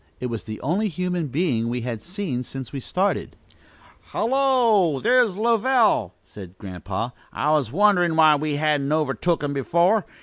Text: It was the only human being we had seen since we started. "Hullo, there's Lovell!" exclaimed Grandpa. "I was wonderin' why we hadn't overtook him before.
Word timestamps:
It 0.19 0.31
was 0.31 0.45
the 0.45 0.59
only 0.61 0.87
human 0.87 1.27
being 1.27 1.69
we 1.69 1.81
had 1.81 2.01
seen 2.01 2.41
since 2.41 2.73
we 2.73 2.79
started. 2.79 3.35
"Hullo, 4.13 4.99
there's 4.99 5.37
Lovell!" 5.37 6.15
exclaimed 6.23 6.57
Grandpa. 6.57 7.09
"I 7.31 7.51
was 7.51 7.71
wonderin' 7.71 8.15
why 8.15 8.33
we 8.35 8.55
hadn't 8.55 8.91
overtook 8.91 9.43
him 9.43 9.53
before. 9.53 10.07